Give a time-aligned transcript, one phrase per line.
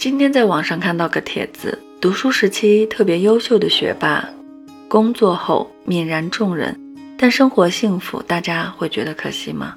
[0.00, 4.26] 今天在网上看到个帖子，读书时期特别优秀的学霸，
[4.88, 6.74] 工作后泯然众人，
[7.18, 9.76] 但生活幸福，大家会觉得可惜吗？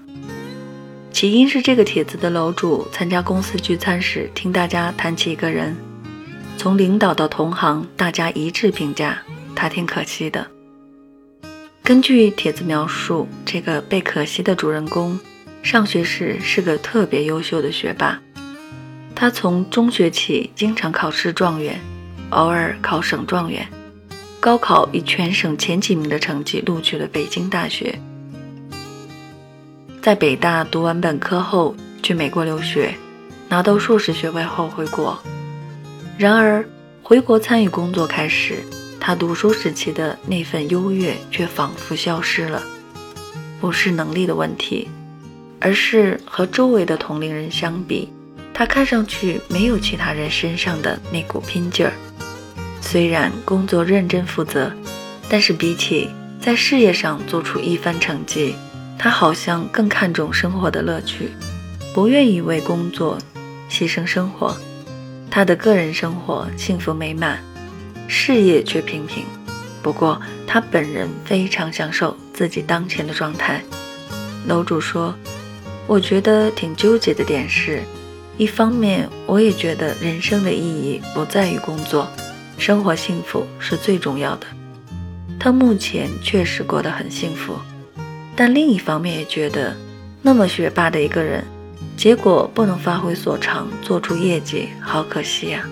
[1.12, 5.75] 起因是这个帖子的楼主参加公司聚餐时，听大家谈起一个人，
[6.57, 9.21] 从领导到同行，大家一致评价
[9.53, 10.47] 他挺可惜的。
[11.83, 15.19] 根据帖子描述，这个被可惜的主人公，
[15.61, 18.17] 上学时是个特别优秀的学霸。
[19.16, 21.79] 他从中学起经常考试状元，
[22.32, 23.65] 偶尔考省状元，
[24.39, 27.97] 高考以全省前几名的成绩录取了北京大学。
[30.01, 32.94] 在北大读完本科后，去美国留学，
[33.47, 35.17] 拿到硕士学位后回国。
[36.17, 36.67] 然而
[37.02, 38.58] 回国参与工作开始，
[39.00, 42.61] 他读书时期的那份优越却仿佛消失了。
[43.61, 44.89] 不是能力的问题，
[45.61, 48.09] 而是和周围的同龄人相比。
[48.53, 51.94] 他看上去没有其他人身上的那股拼劲儿，
[52.82, 54.72] 虽然工作认真负责，
[55.28, 58.56] 但是比起在事业上做出一番成绩，
[59.00, 61.32] 他好像更看重生活的乐趣，
[61.95, 63.18] 不愿意为工作
[63.70, 64.56] 牺牲生活。
[65.32, 67.44] 他的个人生活幸福美满，
[68.08, 69.23] 事业却平平。
[69.82, 73.62] 不过他本人非常享受自己当前的状态。
[74.48, 75.16] 楼主说
[75.88, 77.82] ：“我觉得挺纠结的点是。”
[78.38, 82.08] 一方面，我也觉得人生的意义不在于工作，
[82.58, 84.48] 生活幸福是最重要的。
[85.39, 87.54] 他目前确实过得很幸福，
[88.36, 89.76] 但另一方面也觉得，
[90.22, 91.44] 那么学霸的一个人，
[91.95, 95.64] 结果不能发挥所长，做出业绩，好可惜呀。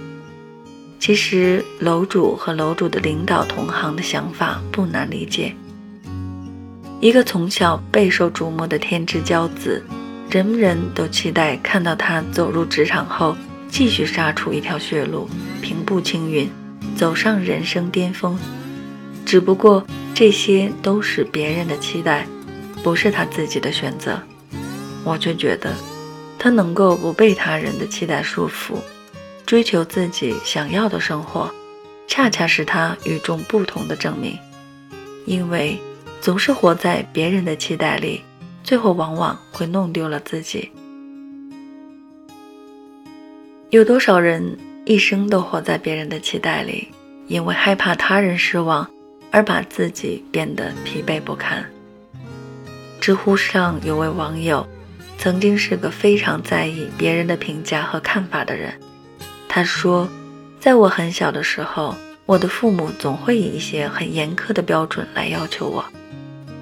[1.00, 5.56] 其实楼主和楼主的领导同行的想法不难理解，
[7.00, 9.84] 一个从小备受瞩目的天之骄子。
[10.32, 13.36] 人人都期待看到他走入职场后，
[13.68, 15.30] 继续杀出一条血路，
[15.62, 16.50] 平步青云，
[16.96, 18.40] 走上人生巅峰。
[19.26, 19.86] 只不过
[20.16, 22.26] 这些都是别人的期待，
[22.82, 24.18] 不是他自己的选择。
[25.04, 25.76] 我却觉得，
[26.40, 28.76] 他能够不被他人的期待束缚，
[29.46, 31.52] 追求自己想要的生活，
[32.08, 34.40] 恰恰是他与众不同的证明。
[35.26, 35.78] 因为
[36.22, 38.22] 总是活在别人的期待里。
[38.64, 40.72] 最后往往会弄丢了自己。
[43.70, 46.90] 有多少人一生都活在别人的期待里，
[47.28, 48.90] 因为害怕他人失望
[49.32, 51.64] 而把自己变得疲惫不堪。
[53.00, 54.68] 知乎上有位网友，
[55.18, 58.74] 曾经是个非常在意别人的评价和看法的人。
[59.48, 60.08] 他说，
[60.60, 61.96] 在我很小的时候，
[62.26, 65.86] 我的父母总会以一些很严苛的标准来要求我，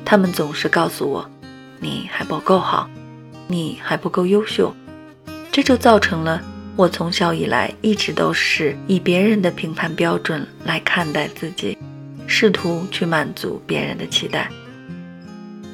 [0.05, 1.29] 他们总是告诉我。
[1.79, 2.89] 你还不够好，
[3.47, 4.75] 你还不够优秀，
[5.51, 6.41] 这就造成了
[6.75, 11.77] 我从小以来一直都是以别人的评判标准来看待自己，
[12.27, 14.49] 试图去满足别人的期待。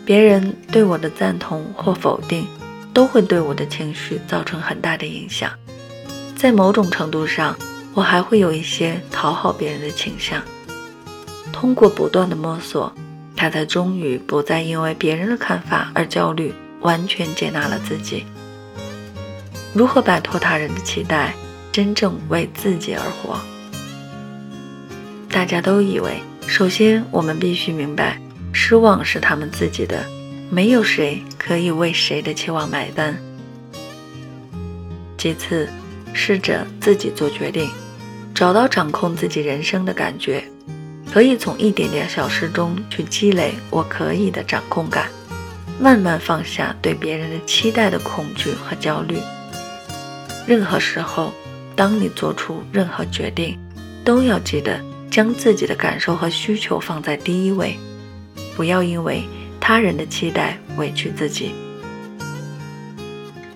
[0.06, 2.48] 别人对我的赞同或否定，
[2.94, 5.52] 都会对我的情绪造成很大的影响。
[6.36, 7.58] 在某种程度上，
[7.94, 10.42] 我还会有一些讨好别人的倾向。
[11.52, 12.94] 通过不断的摸索。
[13.36, 18.26] 他才终于不再因为别人的看法而焦虑，完全接纳了自己。
[19.74, 21.34] 如何摆脱他人的期待，
[21.72, 23.40] 真正为自己而活？
[25.30, 28.18] 大家都以为，首先我们必须明白，
[28.54, 30.06] 失望是他们自己的，
[30.50, 33.18] 没有谁可以为谁的期望买单。
[35.18, 35.68] 其次，
[36.14, 37.70] 试着自己做决定，
[38.34, 40.42] 找到掌控自己人生的感觉。
[41.16, 45.08] 可以从一点点小事中去积累我可以的掌控感，
[45.80, 49.18] 慢慢放下对别人的期待的恐惧和焦虑。
[50.46, 51.32] 任何时候，
[51.74, 53.58] 当你做出任何决定，
[54.04, 54.78] 都要记得
[55.10, 57.80] 将自己的感受和需求放在第一位，
[58.54, 59.24] 不要因为
[59.58, 61.54] 他人的期待委屈自己。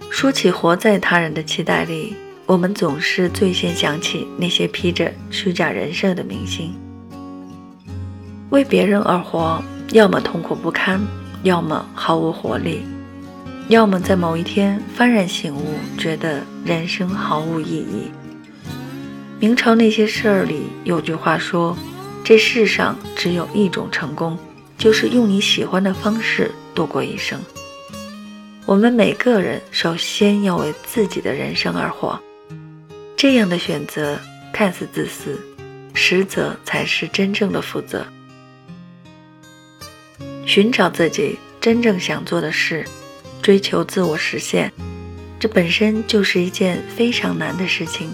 [0.10, 6.74] 说起活在他人的期待里，我们总是最先想起那些披着虚假人设的明星。
[8.50, 9.62] 为别人而活，
[9.92, 11.00] 要么痛苦不堪，
[11.44, 12.84] 要么毫无活力，
[13.68, 18.12] 要么在某一天幡然醒悟，觉得人生毫无意义。
[19.40, 21.78] 明朝那些事儿里有句话说
[22.26, 24.38] ：“这世上只有一种成功，
[24.78, 27.40] 就是用你喜欢的方式度过一生。”
[28.66, 32.20] 我们每个人首先要为自己的人生而活，
[33.16, 34.20] 这样的选择
[34.52, 35.40] 看似自私，
[35.94, 38.06] 实则才是真正的负责。
[40.50, 42.84] 寻找自己真正想做的事，
[43.40, 44.74] 追求自我实现，
[45.40, 48.12] 这本身就是一件非常难的事情。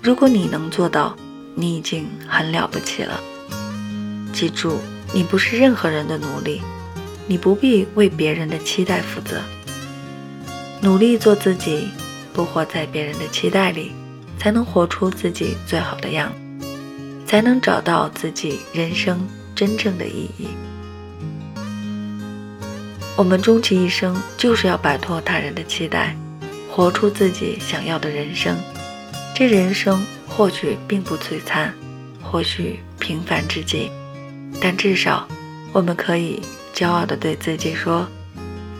[0.00, 1.16] 如果你能做到，
[1.56, 3.20] 你已经很了不起了。
[4.32, 4.78] 记住，
[5.12, 6.62] 你不是任何人的奴隶，
[7.26, 9.42] 你不必为别人的期待负责。
[10.80, 11.88] 努力做自己，
[12.32, 13.90] 不活在别人的期待里，
[14.38, 16.32] 才能活出自己最好的样，
[17.26, 20.46] 才能找到自己人生真正的意义。
[23.20, 26.16] 我们终其一生就是要摆脱他人的期待，
[26.70, 28.56] 活出自己想要的人生。
[29.34, 31.70] 这人生或许并不璀璨，
[32.22, 33.90] 或许平凡至极，
[34.58, 35.28] 但至少
[35.70, 36.40] 我们可以
[36.74, 38.08] 骄傲地对自己说：“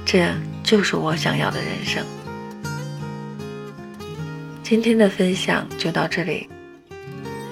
[0.06, 0.26] 这
[0.64, 2.02] 就是我想要的人生。”
[4.64, 6.48] 今天的分享就到这里，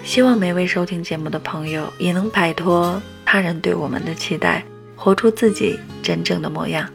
[0.03, 4.65] 希望每位收听节目的朋友也能摆脱他人对我们的期待。
[4.99, 6.91] 活出自己真正的模样。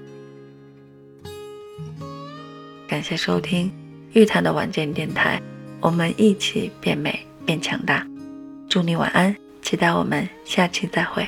[2.85, 3.71] 感谢收听
[4.11, 5.41] 玉檀的晚间电台，
[5.79, 8.05] 我们一起变美变强大。
[8.69, 11.25] 祝你晚安，期待我们下期再会。